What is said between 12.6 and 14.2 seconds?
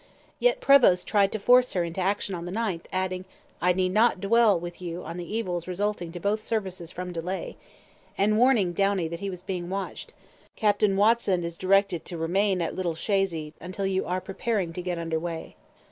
at Little Chazy until you are